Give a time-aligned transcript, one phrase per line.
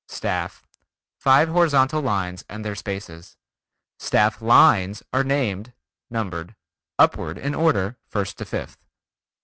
[0.09, 0.15] 8.
[0.15, 0.65] Staff:
[1.19, 3.37] Five horizontal lines and their spaces.
[3.99, 5.73] Staff lines are named
[6.09, 6.55] (numbered)
[6.97, 8.87] upward in order, first to fifth.